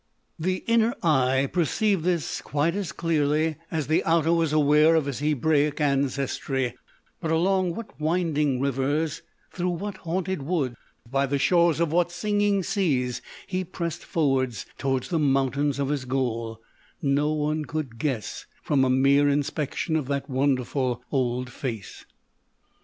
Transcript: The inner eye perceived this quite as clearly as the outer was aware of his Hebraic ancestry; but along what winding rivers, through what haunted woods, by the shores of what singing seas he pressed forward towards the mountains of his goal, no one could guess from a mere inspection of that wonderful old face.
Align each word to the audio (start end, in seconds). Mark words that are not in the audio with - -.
The 0.39 0.63
inner 0.65 0.95
eye 1.03 1.47
perceived 1.53 2.05
this 2.05 2.41
quite 2.41 2.73
as 2.73 2.91
clearly 2.91 3.57
as 3.69 3.85
the 3.85 4.03
outer 4.03 4.33
was 4.33 4.51
aware 4.51 4.95
of 4.95 5.05
his 5.05 5.19
Hebraic 5.19 5.79
ancestry; 5.79 6.75
but 7.19 7.29
along 7.29 7.75
what 7.75 7.99
winding 8.01 8.59
rivers, 8.59 9.21
through 9.51 9.69
what 9.69 9.97
haunted 9.97 10.41
woods, 10.41 10.75
by 11.11 11.27
the 11.27 11.37
shores 11.37 11.79
of 11.79 11.91
what 11.91 12.11
singing 12.11 12.63
seas 12.63 13.21
he 13.45 13.63
pressed 13.63 14.03
forward 14.03 14.55
towards 14.79 15.09
the 15.09 15.19
mountains 15.19 15.77
of 15.77 15.89
his 15.89 16.05
goal, 16.05 16.59
no 17.03 17.31
one 17.31 17.63
could 17.65 17.99
guess 17.99 18.47
from 18.63 18.83
a 18.83 18.89
mere 18.89 19.29
inspection 19.29 19.95
of 19.95 20.07
that 20.07 20.27
wonderful 20.27 21.03
old 21.11 21.51
face. 21.51 22.05